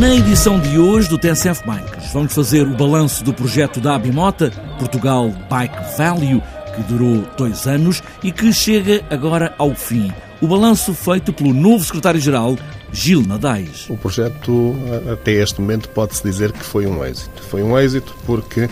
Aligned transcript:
Na 0.00 0.14
edição 0.14 0.58
de 0.58 0.78
hoje 0.78 1.10
do 1.10 1.18
TSF 1.18 1.62
Bikes, 1.66 2.10
vamos 2.14 2.32
fazer 2.32 2.66
o 2.66 2.74
balanço 2.74 3.22
do 3.22 3.34
projeto 3.34 3.82
da 3.82 3.96
Abimota, 3.96 4.50
Portugal 4.78 5.28
Bike 5.28 5.98
Value, 5.98 6.42
que 6.74 6.82
durou 6.84 7.22
dois 7.36 7.66
anos 7.66 8.02
e 8.22 8.32
que 8.32 8.50
chega 8.50 9.04
agora 9.10 9.54
ao 9.58 9.74
fim. 9.74 10.10
O 10.40 10.48
balanço 10.48 10.94
feito 10.94 11.34
pelo 11.34 11.52
novo 11.52 11.84
secretário-geral, 11.84 12.56
Gil 12.90 13.22
Nadais. 13.26 13.90
O 13.90 13.96
projeto, 13.98 14.74
até 15.12 15.32
este 15.32 15.60
momento, 15.60 15.90
pode-se 15.90 16.22
dizer 16.22 16.50
que 16.50 16.64
foi 16.64 16.86
um 16.86 17.04
êxito. 17.04 17.42
Foi 17.42 17.62
um 17.62 17.78
êxito 17.78 18.16
porque 18.24 18.70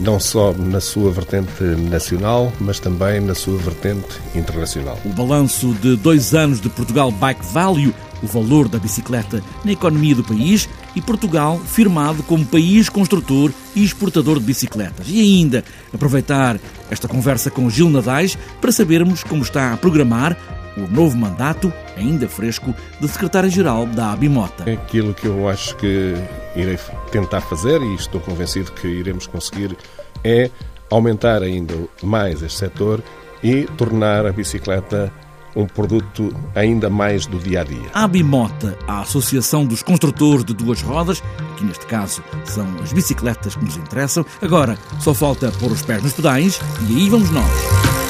não 0.00 0.18
só 0.18 0.52
na 0.52 0.80
sua 0.80 1.10
vertente 1.10 1.62
nacional, 1.62 2.52
mas 2.60 2.80
também 2.80 3.20
na 3.20 3.34
sua 3.34 3.56
vertente 3.56 4.20
internacional. 4.34 4.98
O 5.04 5.10
balanço 5.10 5.72
de 5.74 5.96
dois 5.96 6.34
anos 6.34 6.60
de 6.60 6.68
Portugal 6.68 7.10
Bike 7.10 7.46
Value, 7.52 7.94
o 8.22 8.26
valor 8.26 8.68
da 8.68 8.78
bicicleta 8.78 9.42
na 9.64 9.72
economia 9.72 10.14
do 10.14 10.24
país 10.24 10.68
e 10.94 11.00
Portugal 11.00 11.58
firmado 11.58 12.22
como 12.22 12.44
país 12.44 12.88
construtor 12.88 13.52
e 13.74 13.84
exportador 13.84 14.38
de 14.38 14.44
bicicletas. 14.44 15.06
E 15.08 15.20
ainda 15.20 15.64
aproveitar 15.92 16.58
esta 16.90 17.08
conversa 17.08 17.50
com 17.50 17.68
Gil 17.68 17.90
Nadais 17.90 18.38
para 18.60 18.72
sabermos 18.72 19.22
como 19.22 19.42
está 19.42 19.72
a 19.72 19.76
programar 19.76 20.36
o 20.76 20.86
novo 20.86 21.16
mandato, 21.16 21.72
ainda 21.96 22.28
fresco, 22.28 22.74
de 23.00 23.08
secretário-geral 23.08 23.86
da 23.86 24.12
Abimota. 24.12 24.70
Aquilo 24.70 25.14
que 25.14 25.26
eu 25.26 25.48
acho 25.48 25.74
que 25.76 26.14
irei 26.54 26.78
tentar 27.10 27.40
fazer, 27.40 27.80
e 27.80 27.94
estou 27.94 28.20
convencido 28.20 28.70
que 28.72 28.86
iremos 28.86 29.26
conseguir, 29.26 29.76
é 30.22 30.50
aumentar 30.90 31.42
ainda 31.42 31.74
mais 32.02 32.42
este 32.42 32.58
setor 32.58 33.02
e 33.42 33.62
tornar 33.76 34.26
a 34.26 34.32
bicicleta 34.32 35.12
um 35.56 35.66
produto 35.66 36.32
ainda 36.54 36.90
mais 36.90 37.26
do 37.26 37.38
dia 37.38 37.62
a 37.62 37.64
dia. 37.64 37.90
A 37.94 38.04
Abimota, 38.04 38.78
a 38.86 39.00
Associação 39.00 39.64
dos 39.64 39.82
Construtores 39.82 40.44
de 40.44 40.54
Duas 40.54 40.82
Rodas, 40.82 41.22
que 41.56 41.64
neste 41.64 41.86
caso 41.86 42.22
são 42.44 42.66
as 42.82 42.92
bicicletas 42.92 43.56
que 43.56 43.64
nos 43.64 43.76
interessam, 43.76 44.24
agora 44.42 44.78
só 45.00 45.14
falta 45.14 45.50
pôr 45.52 45.72
os 45.72 45.82
pés 45.82 46.02
nos 46.02 46.12
pedais 46.12 46.60
e 46.88 46.96
aí 46.96 47.08
vamos 47.08 47.30
nós. 47.30 48.05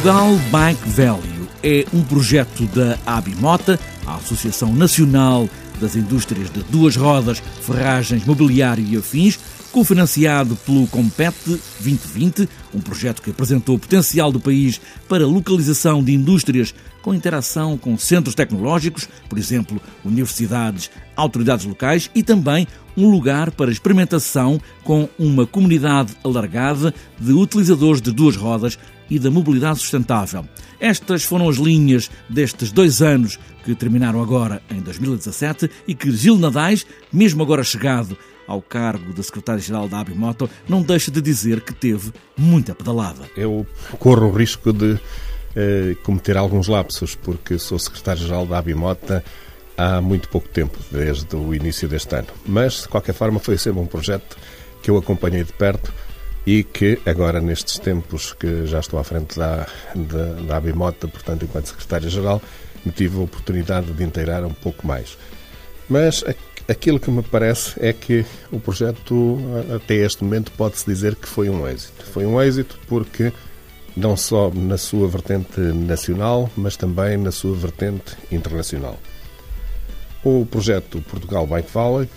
Portugal 0.00 0.34
Bike 0.50 0.88
Value 0.88 1.48
é 1.62 1.84
um 1.92 2.02
projeto 2.02 2.64
da 2.68 2.98
Abimota, 3.04 3.78
a 4.06 4.14
Associação 4.16 4.74
Nacional 4.74 5.46
das 5.78 5.94
Indústrias 5.94 6.50
de 6.50 6.62
Duas 6.62 6.96
Rodas, 6.96 7.42
Ferragens, 7.60 8.24
Mobiliário 8.24 8.82
e 8.82 8.96
Afins, 8.96 9.38
cofinanciado 9.70 10.56
pelo 10.56 10.86
Compete 10.86 11.60
2020, 11.80 12.48
um 12.72 12.80
projeto 12.80 13.20
que 13.20 13.28
apresentou 13.28 13.76
o 13.76 13.78
potencial 13.78 14.32
do 14.32 14.40
país 14.40 14.80
para 15.06 15.26
localização 15.26 16.02
de 16.02 16.14
indústrias 16.14 16.74
com 17.02 17.12
interação 17.12 17.76
com 17.76 17.98
centros 17.98 18.34
tecnológicos, 18.34 19.06
por 19.28 19.38
exemplo, 19.38 19.80
universidades, 20.02 20.90
autoridades 21.14 21.66
locais 21.66 22.10
e 22.14 22.22
também 22.22 22.66
um 22.96 23.10
lugar 23.10 23.50
para 23.50 23.70
experimentação 23.70 24.60
com 24.82 25.08
uma 25.18 25.46
comunidade 25.46 26.14
alargada 26.24 26.94
de 27.18 27.32
utilizadores 27.32 28.00
de 28.00 28.10
duas 28.10 28.36
rodas 28.36 28.78
e 29.10 29.18
da 29.18 29.30
mobilidade 29.30 29.80
sustentável. 29.80 30.46
Estas 30.78 31.24
foram 31.24 31.48
as 31.48 31.56
linhas 31.56 32.10
destes 32.28 32.72
dois 32.72 33.02
anos 33.02 33.38
que 33.64 33.74
terminaram 33.74 34.22
agora 34.22 34.62
em 34.70 34.80
2017 34.80 35.70
e 35.86 35.94
que 35.94 36.10
Gil 36.12 36.38
Nadais, 36.38 36.86
mesmo 37.12 37.42
agora 37.42 37.64
chegado 37.64 38.16
ao 38.46 38.62
cargo 38.62 39.12
de 39.12 39.22
secretário-geral 39.22 39.88
da 39.88 40.00
Abimoto, 40.00 40.48
não 40.68 40.82
deixa 40.82 41.10
de 41.10 41.20
dizer 41.20 41.60
que 41.60 41.72
teve 41.72 42.12
muita 42.36 42.74
pedalada. 42.74 43.28
Eu 43.36 43.66
corro 43.98 44.28
o 44.28 44.32
risco 44.32 44.72
de 44.72 44.98
eh, 45.54 45.96
cometer 46.02 46.36
alguns 46.36 46.66
lapsos, 46.66 47.14
porque 47.14 47.58
sou 47.58 47.78
secretário-geral 47.78 48.46
da 48.46 48.58
Abimota 48.58 49.24
há 49.76 50.00
muito 50.00 50.28
pouco 50.28 50.48
tempo, 50.48 50.78
desde 50.90 51.34
o 51.36 51.54
início 51.54 51.88
deste 51.88 52.14
ano. 52.14 52.28
Mas, 52.46 52.82
de 52.82 52.88
qualquer 52.88 53.14
forma, 53.14 53.38
foi 53.38 53.56
sempre 53.56 53.80
um 53.80 53.86
projeto 53.86 54.36
que 54.82 54.90
eu 54.90 54.96
acompanhei 54.96 55.44
de 55.44 55.52
perto 55.52 55.92
e 56.46 56.64
que 56.64 56.98
agora, 57.04 57.40
nestes 57.40 57.78
tempos 57.78 58.32
que 58.32 58.66
já 58.66 58.80
estou 58.80 58.98
à 58.98 59.04
frente 59.04 59.38
da, 59.38 59.66
da, 59.94 60.24
da 60.46 60.56
Abimota, 60.56 61.06
portanto, 61.06 61.44
enquanto 61.44 61.66
secretário-geral, 61.66 62.40
me 62.84 62.92
tive 62.92 63.18
a 63.18 63.22
oportunidade 63.22 63.92
de 63.92 64.02
inteirar 64.02 64.44
um 64.44 64.54
pouco 64.54 64.86
mais. 64.86 65.18
Mas 65.88 66.24
aquilo 66.68 66.98
que 66.98 67.10
me 67.10 67.22
parece 67.22 67.74
é 67.78 67.92
que 67.92 68.24
o 68.50 68.58
projeto, 68.58 69.38
até 69.74 69.96
este 69.96 70.24
momento, 70.24 70.52
pode-se 70.52 70.86
dizer 70.86 71.14
que 71.14 71.28
foi 71.28 71.50
um 71.50 71.66
êxito. 71.66 72.04
Foi 72.06 72.24
um 72.24 72.40
êxito 72.40 72.78
porque, 72.86 73.32
não 73.96 74.16
só 74.16 74.50
na 74.50 74.78
sua 74.78 75.08
vertente 75.08 75.60
nacional, 75.60 76.48
mas 76.56 76.76
também 76.76 77.16
na 77.16 77.32
sua 77.32 77.54
vertente 77.54 78.16
internacional. 78.30 78.98
O 80.24 80.46
projeto 80.46 81.02
Portugal 81.02 81.46
Bike 81.46 81.70
Valley 81.72 82.08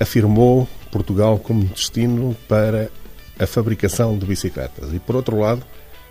afirmou 0.00 0.68
Portugal 0.90 1.38
como 1.38 1.64
destino 1.64 2.36
para 2.46 2.90
a 3.38 3.46
fabricação 3.46 4.16
de 4.18 4.26
bicicletas 4.26 4.92
e, 4.92 4.98
por 4.98 5.16
outro 5.16 5.38
lado, 5.38 5.62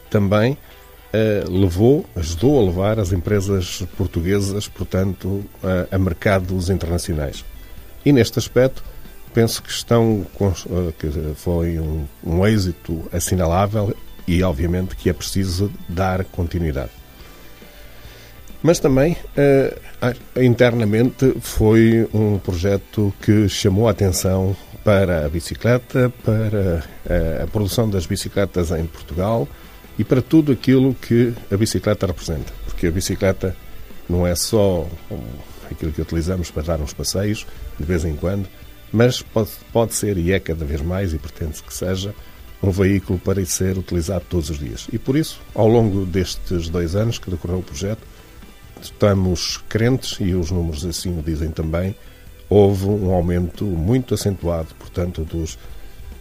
também 0.10 0.58
eh, 1.14 1.44
levou, 1.48 2.06
ajudou 2.16 2.60
a 2.60 2.66
levar 2.66 3.00
as 3.00 3.12
empresas 3.12 3.84
portuguesas, 3.98 4.68
portanto, 4.68 5.44
a, 5.92 5.98
mercados 5.98 6.70
internacionais. 6.70 7.46
E 8.06 8.12
neste 8.12 8.40
aspecto, 8.40 8.84
penso 9.34 9.62
que 9.64 9.70
estão 9.70 10.26
eh, 10.42 10.94
que 10.98 11.10
foi 11.36 11.80
um, 11.80 12.06
um 12.24 12.46
êxito 12.46 13.08
assinalável 13.12 13.96
e, 14.28 14.44
obviamente, 14.44 14.96
que 14.96 15.10
é 15.10 15.14
preciso 15.14 15.72
dar 15.88 16.24
continuidade. 16.26 16.92
Mas 18.62 18.80
também, 18.80 19.14
uh, 19.14 20.42
internamente, 20.42 21.36
foi 21.40 22.08
um 22.14 22.38
projeto 22.38 23.14
que 23.22 23.48
chamou 23.48 23.88
a 23.88 23.92
atenção 23.92 24.56
para 24.88 25.26
a 25.26 25.28
bicicleta, 25.28 26.10
para 26.24 26.82
a, 27.10 27.44
a 27.44 27.48
produção 27.48 27.90
das 27.90 28.06
bicicletas 28.06 28.72
em 28.72 28.86
Portugal 28.86 29.46
e 30.00 30.04
para 30.06 30.22
tudo 30.22 30.54
aquilo 30.54 30.94
que 30.94 31.34
a 31.52 31.58
bicicleta 31.58 32.08
representa. 32.08 32.54
Porque 32.64 32.88
a 32.88 32.92
bicicleta 32.92 33.54
não 34.08 34.26
é 34.26 34.34
só 34.34 34.88
aquilo 35.70 35.92
que 35.92 36.02
utilizamos 36.02 36.50
para 36.52 36.64
dar 36.64 36.80
uns 36.80 36.94
passeios 36.94 37.46
de 37.78 37.86
vez 37.86 38.06
em 38.06 38.16
quando, 38.16 38.48
mas 38.90 39.22
pode, 39.22 39.50
pode 39.74 39.94
ser 39.94 40.18
e 40.18 40.32
é 40.32 40.40
cada 40.40 40.64
vez 40.64 40.82
mais 40.82 41.14
e 41.14 41.18
pretende-se 41.18 41.64
que 41.64 41.74
seja 41.74 42.16
um 42.64 42.72
veículo 42.72 43.20
para 43.20 43.46
ser 43.46 43.78
utilizado 43.78 44.24
todos 44.30 44.50
os 44.50 44.58
dias. 44.58 44.88
E 44.94 44.98
por 44.98 45.18
isso, 45.18 45.42
ao 45.54 45.68
longo 45.68 46.06
destes 46.06 46.70
dois 46.70 46.96
anos 46.96 47.20
que 47.20 47.30
decorreu 47.30 47.60
o 47.60 47.64
projeto, 47.64 48.08
estamos 48.82 49.58
crentes, 49.68 50.18
e 50.22 50.34
os 50.34 50.50
números 50.50 50.86
assim 50.86 51.20
o 51.20 51.22
dizem 51.22 51.52
também, 51.52 51.94
houve 52.50 52.86
um 52.86 53.12
aumento 53.12 53.66
muito 53.66 54.14
acentuado, 54.14 54.70
portanto, 54.80 55.24
dos, 55.24 55.58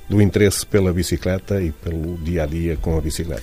do 0.08 0.20
interesse 0.20 0.66
pela 0.66 0.92
bicicleta 0.92 1.60
e 1.62 1.72
pelo 1.72 2.16
dia 2.18 2.44
a 2.44 2.46
dia 2.46 2.76
com 2.76 2.96
a 2.96 3.00
bicicleta. 3.00 3.42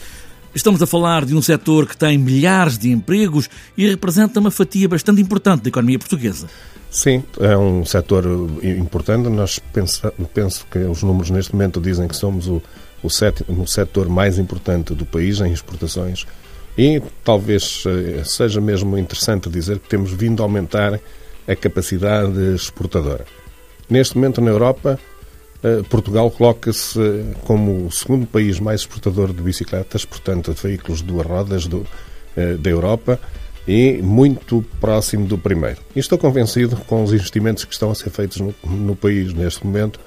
Estamos 0.56 0.82
a 0.84 0.86
falar 0.86 1.26
de 1.26 1.36
um 1.36 1.42
setor 1.42 1.88
que 1.88 1.98
tem 1.98 2.18
milhares 2.18 2.78
de 2.78 2.92
empregos 2.92 3.50
e 3.76 3.88
representa 3.90 4.40
uma 4.40 4.52
fatia 4.52 4.88
bastante 4.88 5.20
importante 5.20 5.64
da 5.64 5.70
economia 5.70 5.98
portuguesa. 5.98 6.48
Sim, 6.92 7.24
é 7.40 7.58
um 7.58 7.84
setor 7.84 8.24
importante. 8.62 9.28
Nós 9.30 9.58
penso, 9.58 10.14
penso 10.32 10.68
que 10.70 10.78
os 10.78 11.02
números 11.02 11.32
neste 11.32 11.54
momento 11.54 11.82
dizem 11.82 12.08
que 12.08 12.16
somos 12.16 12.48
o, 12.48 12.62
o, 13.02 13.10
sétimo, 13.10 13.64
o 13.64 13.68
setor 13.68 14.08
mais 14.08 14.38
importante 14.38 14.94
do 14.94 15.04
país 15.04 15.42
em 15.42 15.52
exportações 15.52 16.28
e 16.78 17.02
talvez 17.24 17.84
eh, 17.88 18.24
seja 18.24 18.62
mesmo 18.62 18.96
interessante 18.96 19.50
dizer 19.50 19.80
que 19.80 19.90
temos 19.90 20.12
vindo 20.12 20.44
a 20.44 20.46
aumentar 20.46 21.00
a 21.48 21.56
capacidade 21.56 22.56
exportadora. 22.56 23.26
Neste 23.90 24.16
momento, 24.16 24.42
na 24.42 24.52
Europa, 24.52 25.00
eh, 25.64 25.82
Portugal 25.90 26.30
coloca-se 26.32 27.00
como 27.46 27.88
o 27.88 27.92
segundo 27.92 28.26
país 28.26 28.60
mais 28.60 28.82
exportador 28.82 29.34
de 29.34 29.42
bicicletas, 29.42 30.06
portanto, 30.06 30.54
de 30.54 30.62
veículos 30.62 31.00
de 31.00 31.06
duas 31.06 31.26
rodas 31.26 31.68
do, 31.68 31.86
eh, 32.36 32.56
da 32.56 32.70
Europa, 32.70 33.20
e 33.68 34.02
muito 34.02 34.64
próximo 34.80 35.26
do 35.26 35.38
primeiro. 35.38 35.80
E 35.96 36.00
estou 36.00 36.18
convencido, 36.18 36.76
com 36.88 37.04
os 37.04 37.14
investimentos 37.14 37.64
que 37.64 37.74
estão 37.74 37.92
a 37.92 37.96
ser 37.96 38.10
feitos 38.10 38.40
no, 38.40 38.54
no 38.64 38.96
país 38.96 39.34
neste 39.34 39.66
momento, 39.66 40.00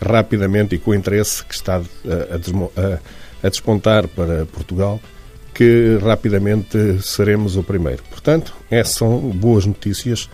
rapidamente 0.00 0.74
e 0.74 0.78
com 0.78 0.92
o 0.92 0.94
interesse 0.94 1.44
que 1.44 1.54
está 1.54 1.76
a, 1.76 1.80
a, 1.80 3.00
a 3.42 3.48
despontar 3.48 4.06
para 4.08 4.46
Portugal, 4.46 5.00
que 5.52 5.98
rapidamente 6.00 7.02
seremos 7.02 7.56
o 7.56 7.62
primeiro. 7.62 8.02
Portanto, 8.08 8.54
essas 8.70 8.94
são 8.94 9.18
boas 9.18 9.66
notícias 9.66 10.28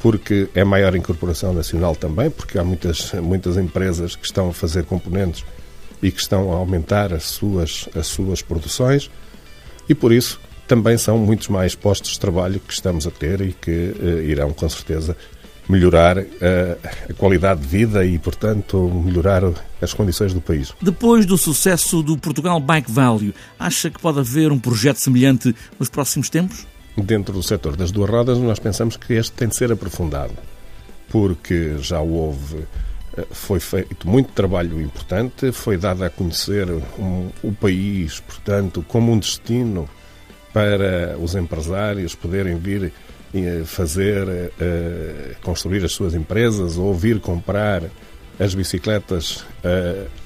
porque 0.00 0.48
é 0.54 0.64
maior 0.64 0.96
incorporação 0.96 1.52
nacional 1.52 1.94
também, 1.94 2.30
porque 2.30 2.58
há 2.58 2.64
muitas, 2.64 3.12
muitas 3.12 3.56
empresas 3.56 4.16
que 4.16 4.26
estão 4.26 4.48
a 4.48 4.52
fazer 4.52 4.84
componentes 4.84 5.44
e 6.02 6.10
que 6.10 6.20
estão 6.20 6.52
a 6.52 6.56
aumentar 6.56 7.12
as 7.12 7.24
suas, 7.24 7.88
as 7.94 8.06
suas 8.06 8.40
produções 8.42 9.10
e 9.88 9.94
por 9.94 10.10
isso 10.12 10.40
também 10.66 10.96
são 10.96 11.18
muitos 11.18 11.48
mais 11.48 11.74
postos 11.74 12.12
de 12.12 12.20
trabalho 12.20 12.60
que 12.60 12.72
estamos 12.72 13.06
a 13.06 13.10
ter 13.10 13.40
e 13.40 13.52
que 13.52 13.70
uh, 13.70 14.22
irão 14.22 14.52
com 14.52 14.68
certeza 14.68 15.16
melhorar 15.68 16.18
uh, 16.18 16.26
a 17.08 17.12
qualidade 17.14 17.60
de 17.60 17.66
vida 17.66 18.04
e, 18.04 18.18
portanto, 18.18 18.88
melhorar 19.04 19.42
as 19.82 19.92
condições 19.92 20.32
do 20.32 20.40
país. 20.40 20.72
Depois 20.80 21.26
do 21.26 21.36
sucesso 21.36 22.02
do 22.02 22.16
Portugal 22.16 22.58
Bike 22.60 22.90
Value, 22.90 23.34
acha 23.58 23.90
que 23.90 24.00
pode 24.00 24.18
haver 24.18 24.50
um 24.50 24.58
projeto 24.58 24.96
semelhante 24.96 25.54
nos 25.78 25.88
próximos 25.88 26.30
tempos? 26.30 26.66
Dentro 26.96 27.32
do 27.32 27.42
setor 27.42 27.76
das 27.76 27.90
duas 27.90 28.10
rodas, 28.10 28.38
nós 28.38 28.58
pensamos 28.58 28.96
que 28.96 29.14
este 29.14 29.32
tem 29.32 29.48
de 29.48 29.56
ser 29.56 29.72
aprofundado, 29.72 30.34
porque 31.08 31.76
já 31.78 32.00
houve 32.00 32.66
eh, 33.16 33.26
foi 33.30 33.60
feito 33.60 34.08
muito 34.08 34.32
trabalho 34.32 34.80
importante, 34.80 35.52
foi 35.52 35.76
dado 35.76 36.04
a 36.04 36.10
conhecer 36.10 36.68
um, 36.70 37.30
o 37.42 37.52
país, 37.52 38.20
portanto, 38.20 38.84
como 38.86 39.12
um 39.12 39.18
destino 39.18 39.88
para 40.52 41.16
os 41.18 41.34
empresários 41.34 42.14
poderem 42.14 42.56
vir 42.56 42.92
fazer, 43.64 44.26
uh, 44.26 45.40
construir 45.42 45.84
as 45.84 45.92
suas 45.92 46.14
empresas 46.14 46.76
ou 46.76 46.92
vir 46.92 47.20
comprar 47.20 47.84
as 48.40 48.54
bicicletas 48.54 49.44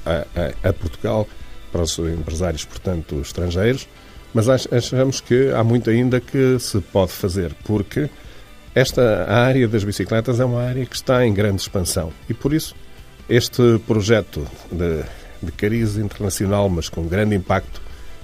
a, 0.06 0.10
a, 0.10 0.68
a, 0.70 0.72
Portugal 0.72 1.28
para 1.70 1.82
os 1.82 1.98
empresários, 1.98 2.64
portanto, 2.64 3.20
estrangeiros. 3.20 3.86
Mas 4.34 4.48
achamos 4.48 5.20
que 5.20 5.52
há 5.52 5.62
muito 5.62 5.88
ainda 5.88 6.20
que 6.20 6.58
se 6.58 6.80
pode 6.80 7.12
fazer, 7.12 7.54
porque 7.64 8.10
esta 8.74 9.30
área 9.30 9.68
das 9.68 9.84
bicicletas 9.84 10.40
é 10.40 10.44
uma 10.44 10.60
área 10.60 10.84
que 10.84 10.96
está 10.96 11.24
em 11.24 11.32
grande 11.32 11.62
expansão. 11.62 12.12
E, 12.28 12.34
por 12.34 12.52
isso, 12.52 12.74
este 13.28 13.78
projeto 13.86 14.44
de, 14.72 15.04
de 15.40 15.52
cariz 15.52 15.96
internacional, 15.96 16.68
mas 16.68 16.88
com 16.88 17.06
grande 17.06 17.36
impacto 17.36 17.80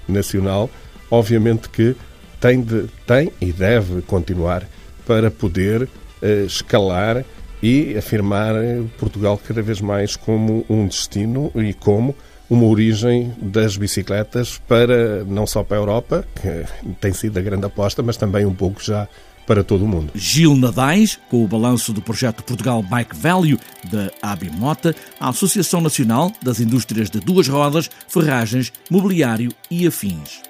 nacional, 0.09 0.69
obviamente 1.09 1.69
que 1.69 1.95
tem, 2.41 2.61
de, 2.61 2.89
tem 3.07 3.33
e 3.41 3.53
deve 3.53 4.03
continuar 4.03 4.67
para 5.07 5.31
poder 5.31 5.83
uh, 5.83 6.47
escalar 6.47 7.25
e 7.63 7.97
afirmar 7.97 8.55
Portugal 8.99 9.41
cada 9.47 9.63
vez 9.63 9.81
mais 9.81 10.17
como 10.17 10.65
um 10.69 10.87
destino 10.87 11.53
e 11.55 11.75
como 11.75 12.17
uma 12.51 12.67
origem 12.67 13.33
das 13.41 13.77
bicicletas 13.77 14.61
para 14.67 15.25
não 15.25 15.47
só 15.47 15.63
para 15.63 15.77
a 15.77 15.81
Europa, 15.81 16.27
que 16.35 16.93
tem 17.01 17.13
sido 17.13 17.39
a 17.39 17.43
grande 17.43 17.65
aposta, 17.65 18.03
mas 18.03 18.17
também 18.17 18.45
um 18.45 18.55
pouco 18.55 18.83
já 18.83 19.09
para 19.47 19.65
todo 19.65 19.85
o 19.85 19.89
mundo. 19.89 20.13
Gil 20.15 20.57
Nadais, 20.57 21.19
com 21.31 21.45
o 21.45 21.49
balanço 21.49 21.93
do 21.93 22.03
projeto 22.03 22.43
Portugal 22.43 22.83
Bike 22.83 23.17
Value 23.17 23.59
da 23.91 24.11
Abimota, 24.21 24.95
a 25.19 25.29
Associação 25.29 25.81
Nacional 25.81 26.33
das 26.43 26.61
Indústrias 26.61 27.09
de 27.09 27.21
Duas 27.21 27.49
Rodas, 27.49 27.89
Ferragens, 28.09 28.73
Mobiliário 28.91 29.51
e 29.71 29.87
Afins. 29.87 30.50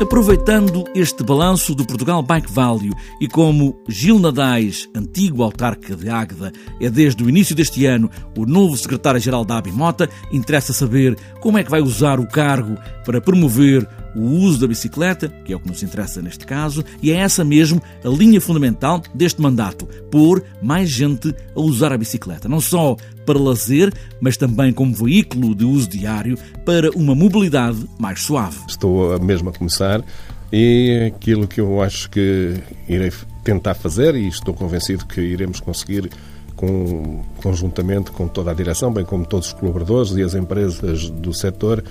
Aproveitando 0.00 0.84
este 0.92 1.22
balanço 1.22 1.72
do 1.72 1.86
Portugal 1.86 2.20
Bike 2.20 2.50
Value 2.50 2.92
e 3.20 3.28
como 3.28 3.78
Gil 3.88 4.18
Nadais, 4.18 4.88
antigo 4.94 5.42
autarca 5.42 5.94
de 5.94 6.10
Águeda, 6.10 6.52
é 6.80 6.90
desde 6.90 7.22
o 7.22 7.28
início 7.28 7.54
deste 7.54 7.86
ano 7.86 8.10
o 8.36 8.44
novo 8.44 8.76
secretário-geral 8.76 9.44
da 9.44 9.56
Abimota, 9.56 10.10
interessa 10.32 10.72
saber 10.72 11.16
como 11.40 11.58
é 11.58 11.64
que 11.64 11.70
vai 11.70 11.80
usar 11.80 12.18
o 12.18 12.26
cargo 12.26 12.76
para 13.04 13.20
promover 13.20 13.88
o 14.14 14.20
uso 14.20 14.60
da 14.60 14.66
bicicleta, 14.66 15.28
que 15.44 15.52
é 15.52 15.56
o 15.56 15.60
que 15.60 15.68
nos 15.68 15.82
interessa 15.82 16.22
neste 16.22 16.46
caso, 16.46 16.84
e 17.02 17.10
é 17.10 17.16
essa 17.16 17.44
mesmo 17.44 17.82
a 18.04 18.08
linha 18.08 18.40
fundamental 18.40 19.02
deste 19.14 19.40
mandato: 19.40 19.86
pôr 20.10 20.42
mais 20.62 20.90
gente 20.90 21.34
a 21.54 21.60
usar 21.60 21.92
a 21.92 21.98
bicicleta, 21.98 22.48
não 22.48 22.60
só 22.60 22.96
para 23.26 23.38
lazer, 23.38 23.92
mas 24.20 24.36
também 24.36 24.72
como 24.72 24.94
veículo 24.94 25.54
de 25.54 25.64
uso 25.64 25.88
diário 25.88 26.36
para 26.64 26.90
uma 26.90 27.14
mobilidade 27.14 27.78
mais 27.98 28.22
suave. 28.22 28.58
Estou 28.68 29.18
mesmo 29.20 29.48
a 29.48 29.52
começar 29.52 30.04
e 30.52 31.10
aquilo 31.14 31.48
que 31.48 31.60
eu 31.60 31.82
acho 31.82 32.08
que 32.10 32.54
irei 32.88 33.10
tentar 33.42 33.74
fazer, 33.74 34.14
e 34.14 34.28
estou 34.28 34.54
convencido 34.54 35.04
que 35.04 35.20
iremos 35.20 35.60
conseguir 35.60 36.10
com, 36.56 37.22
conjuntamente 37.42 38.10
com 38.10 38.26
toda 38.28 38.50
a 38.50 38.54
direção, 38.54 38.92
bem 38.92 39.04
como 39.04 39.26
todos 39.26 39.48
os 39.48 39.52
colaboradores 39.52 40.12
e 40.12 40.22
as 40.22 40.34
empresas 40.34 41.10
do 41.10 41.32
setor, 41.34 41.84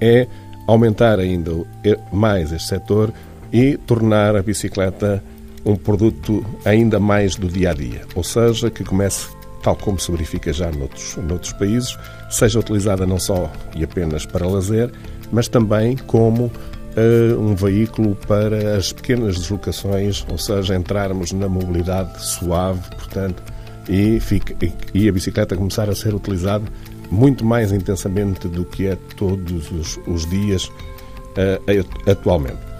é 0.00 0.26
aumentar 0.66 1.18
ainda 1.18 1.52
mais 2.12 2.52
este 2.52 2.68
setor 2.68 3.12
e 3.52 3.76
tornar 3.76 4.36
a 4.36 4.42
bicicleta 4.42 5.22
um 5.64 5.76
produto 5.76 6.44
ainda 6.64 6.98
mais 6.98 7.36
do 7.36 7.48
dia 7.48 7.70
a 7.70 7.74
dia, 7.74 8.02
ou 8.14 8.24
seja, 8.24 8.70
que 8.70 8.84
comece, 8.84 9.28
tal 9.62 9.76
como 9.76 9.98
se 9.98 10.10
verifica 10.10 10.52
já 10.52 10.70
noutros, 10.70 11.16
noutros 11.16 11.52
países, 11.52 11.96
seja 12.30 12.58
utilizada 12.58 13.06
não 13.06 13.18
só 13.18 13.50
e 13.76 13.84
apenas 13.84 14.24
para 14.24 14.46
lazer, 14.46 14.90
mas 15.30 15.48
também 15.48 15.96
como 15.96 16.44
uh, 16.44 17.38
um 17.38 17.54
veículo 17.54 18.16
para 18.26 18.76
as 18.76 18.92
pequenas 18.92 19.36
deslocações, 19.36 20.24
ou 20.30 20.38
seja, 20.38 20.74
entrarmos 20.74 21.32
na 21.32 21.48
mobilidade 21.48 22.24
suave, 22.24 22.80
portanto, 22.96 23.42
e, 23.88 24.20
fica, 24.20 24.54
e 24.94 25.08
a 25.08 25.12
bicicleta 25.12 25.56
começar 25.56 25.90
a 25.90 25.94
ser 25.94 26.14
utilizada 26.14 26.64
muito 27.10 27.44
mais 27.44 27.72
intensamente 27.72 28.48
do 28.48 28.64
que 28.64 28.86
é 28.86 28.96
todos 29.16 29.70
os, 29.70 29.98
os 30.06 30.28
dias 30.28 30.66
uh, 30.66 32.10
atualmente. 32.10 32.70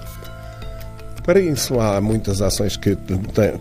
Para 1.25 1.39
isso 1.39 1.79
há 1.79 2.01
muitas 2.01 2.41
ações 2.41 2.77
que 2.77 2.97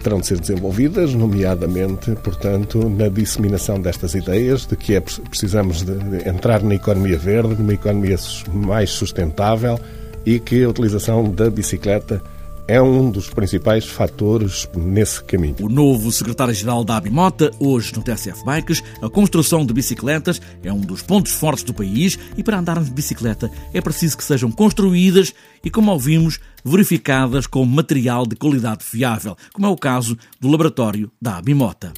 terão 0.01 0.19
de 0.21 0.27
ser 0.27 0.39
desenvolvidas, 0.39 1.13
nomeadamente, 1.13 2.11
portanto, 2.23 2.89
na 2.89 3.09
disseminação 3.09 3.79
destas 3.79 4.15
ideias 4.15 4.65
de 4.65 4.75
que 4.75 4.95
é, 4.95 5.01
precisamos 5.01 5.83
de 5.83 6.27
entrar 6.27 6.63
na 6.63 6.75
economia 6.75 7.17
verde, 7.17 7.55
numa 7.55 7.73
economia 7.73 8.15
mais 8.51 8.89
sustentável 8.91 9.79
e 10.25 10.39
que 10.39 10.63
a 10.63 10.69
utilização 10.69 11.29
da 11.29 11.49
bicicleta 11.49 12.23
é 12.69 12.79
um 12.79 13.09
dos 13.09 13.27
principais 13.27 13.83
fatores 13.87 14.69
nesse 14.77 15.23
caminho. 15.23 15.55
O 15.59 15.67
novo 15.67 16.11
secretário-geral 16.11 16.83
da 16.83 16.97
Abimota, 16.97 17.49
hoje 17.59 17.91
no 17.95 18.03
TSF 18.03 18.45
Bikes, 18.45 18.83
a 19.01 19.09
construção 19.09 19.65
de 19.65 19.73
bicicletas 19.73 20.39
é 20.63 20.71
um 20.71 20.79
dos 20.79 21.01
pontos 21.01 21.31
fortes 21.31 21.63
do 21.63 21.73
país 21.73 22.19
e 22.37 22.43
para 22.43 22.59
andarmos 22.59 22.87
de 22.87 22.93
bicicleta 22.93 23.49
é 23.73 23.81
preciso 23.81 24.15
que 24.15 24.23
sejam 24.23 24.51
construídas 24.51 25.33
e, 25.63 25.71
como 25.71 25.91
ouvimos, 25.91 26.39
verificadas 26.63 27.47
com 27.47 27.65
material 27.65 28.27
de 28.27 28.35
qualidade 28.35 28.83
fiável, 28.83 29.35
como 29.51 29.65
é 29.65 29.69
o 29.71 29.75
caso 29.75 30.15
do 30.39 30.47
laboratório 30.47 31.11
da 31.19 31.37
Abimota. 31.37 31.91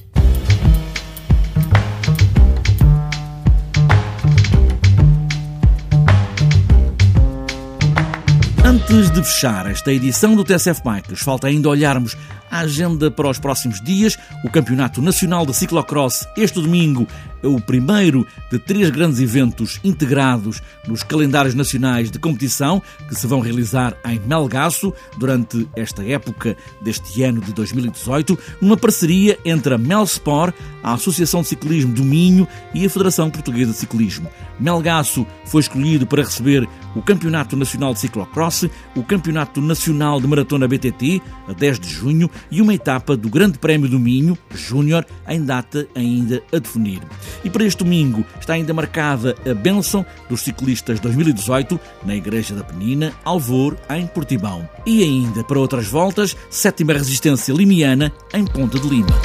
Antes 8.64 9.10
de 9.10 9.24
fechar 9.24 9.66
esta 9.66 9.92
edição 9.92 10.36
do 10.36 10.44
TSF 10.44 10.84
Bikes, 10.84 11.22
falta 11.22 11.48
ainda 11.48 11.68
olharmos 11.68 12.16
a 12.52 12.60
agenda 12.60 13.10
para 13.10 13.30
os 13.30 13.40
próximos 13.40 13.82
dias. 13.82 14.18
O 14.44 14.50
Campeonato 14.50 15.02
Nacional 15.02 15.46
de 15.46 15.56
Ciclocross, 15.56 16.28
este 16.36 16.62
domingo, 16.62 17.08
é 17.42 17.48
o 17.48 17.60
primeiro 17.60 18.28
de 18.52 18.60
três 18.60 18.90
grandes 18.90 19.20
eventos 19.20 19.80
integrados 19.84 20.62
nos 20.88 21.02
calendários 21.02 21.56
nacionais 21.56 22.12
de 22.12 22.20
competição 22.20 22.82
que 23.08 23.16
se 23.16 23.26
vão 23.26 23.40
realizar 23.40 23.96
em 24.06 24.20
Melgaço 24.20 24.94
durante 25.18 25.68
esta 25.76 26.04
época 26.04 26.56
deste 26.82 27.24
ano 27.24 27.42
de 27.42 27.52
2018, 27.54 28.38
numa 28.62 28.78
parceria 28.78 29.40
entre 29.44 29.74
a 29.74 29.78
Melsport, 29.78 30.54
a 30.84 30.94
Associação 30.94 31.42
de 31.42 31.48
Ciclismo 31.48 31.94
do 31.94 32.04
Minho 32.04 32.48
e 32.74 32.86
a 32.86 32.90
Federação 32.90 33.30
Portuguesa 33.30 33.72
de 33.72 33.78
Ciclismo. 33.78 34.30
Melgaço 34.60 35.26
foi 35.46 35.62
escolhido 35.62 36.06
para 36.06 36.24
receber 36.24 36.68
o 36.96 37.02
Campeonato 37.02 37.56
Nacional 37.56 37.94
de 37.94 38.00
Ciclocross, 38.00 38.66
o 38.96 39.04
Campeonato 39.04 39.62
Nacional 39.62 40.22
de 40.22 40.28
Maratona 40.28 40.68
BTT, 40.68 41.22
a 41.48 41.54
10 41.54 41.80
de 41.80 41.90
junho, 41.90 42.30
e 42.50 42.62
uma 42.62 42.74
etapa 42.74 43.16
do 43.16 43.30
Grande 43.30 43.60
Prémio 43.60 43.90
do 43.90 44.00
Minho, 44.00 44.38
Júnior, 44.54 45.06
em 45.28 45.44
data 45.44 45.88
ainda 45.96 46.42
a 46.54 46.58
definir. 46.58 47.02
E 47.44 47.50
para 47.50 47.64
este 47.64 47.84
domingo 47.84 48.26
está 48.40 48.54
ainda 48.54 48.74
marcada 48.74 49.36
a 49.50 49.54
bênção 49.54 50.06
dos 50.30 50.42
ciclistas 50.42 51.00
2018 51.00 51.80
na 52.06 52.16
Igreja 52.16 52.56
da 52.56 52.64
Penina, 52.64 53.14
Alvor, 53.24 53.78
em 53.90 54.08
Portimão. 54.08 54.68
E 54.86 55.04
ainda 55.04 55.44
para 55.44 55.60
outras 55.60 55.88
voltas, 55.88 56.36
sétima 56.50 56.94
resistência 56.94 57.54
limiana 57.54 58.12
em 58.34 58.46
Ponta 58.46 58.80
de 58.80 58.88
Lima. 58.88 59.16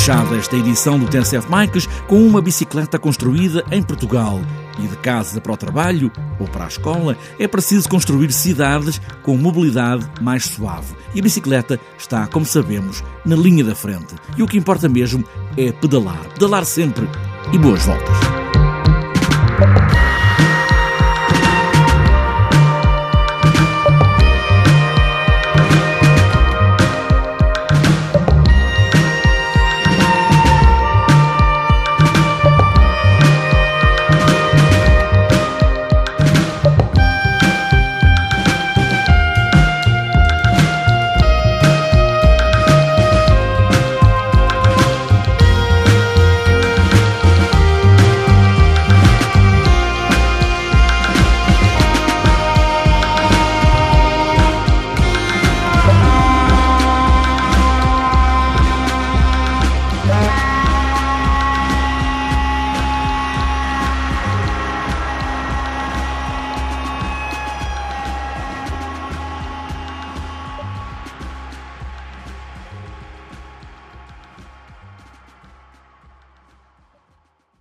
Fechada 0.00 0.34
esta 0.36 0.56
edição 0.56 0.98
do 0.98 1.06
TNCF 1.06 1.46
Mikes 1.54 1.86
com 2.08 2.26
uma 2.26 2.40
bicicleta 2.40 2.98
construída 2.98 3.62
em 3.70 3.82
Portugal. 3.82 4.40
E 4.78 4.86
de 4.86 4.96
casa 4.96 5.42
para 5.42 5.52
o 5.52 5.56
trabalho 5.58 6.10
ou 6.38 6.48
para 6.48 6.64
a 6.64 6.68
escola 6.68 7.18
é 7.38 7.46
preciso 7.46 7.86
construir 7.86 8.32
cidades 8.32 8.98
com 9.22 9.36
mobilidade 9.36 10.10
mais 10.22 10.46
suave. 10.46 10.94
E 11.14 11.20
a 11.20 11.22
bicicleta 11.22 11.78
está, 11.98 12.26
como 12.26 12.46
sabemos, 12.46 13.04
na 13.26 13.36
linha 13.36 13.62
da 13.62 13.74
frente. 13.74 14.14
E 14.38 14.42
o 14.42 14.46
que 14.46 14.56
importa 14.56 14.88
mesmo 14.88 15.22
é 15.54 15.70
pedalar. 15.70 16.24
Pedalar 16.32 16.64
sempre 16.64 17.06
e 17.52 17.58
boas 17.58 17.84
voltas. 17.84 18.39